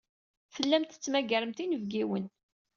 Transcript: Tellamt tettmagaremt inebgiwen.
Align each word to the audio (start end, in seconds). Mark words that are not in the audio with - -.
Tellamt 0.55 0.91
tettmagaremt 0.91 1.59
inebgiwen. 1.63 2.25